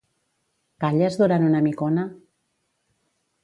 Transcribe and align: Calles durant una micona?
Calles 0.85 1.19
durant 1.21 1.47
una 1.49 1.61
micona? 1.67 2.09